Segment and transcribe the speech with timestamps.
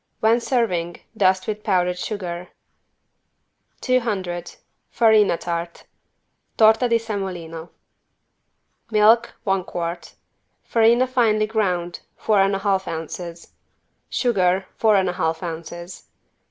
[0.19, 2.47] When serving dust with powdered sugar.
[3.81, 4.55] 200
[4.89, 5.85] FARINA TART
[6.57, 7.69] (Torta di semolino)
[8.89, 10.15] Milk, one quart.
[10.63, 13.53] Farina finely ground, four and a half ounces.
[14.09, 16.07] Sugar, four and a half ounces.